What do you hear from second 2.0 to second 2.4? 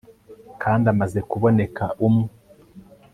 umwe